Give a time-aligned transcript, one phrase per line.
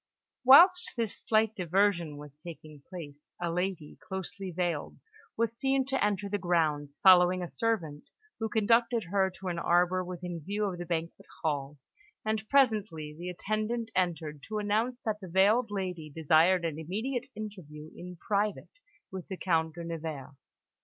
[0.43, 4.97] Whilst this slight diversion was taking place, a lady, closely veiled,
[5.37, 8.09] was seen to enter the grounds, following a servant,
[8.39, 11.77] who conducted her to an arbour within view of the banquet hall;
[12.25, 17.91] and presently the attendant entered to announce that the veiled lady desired an immediate interview
[17.95, 18.79] in private
[19.11, 20.33] with the Count de Nevers.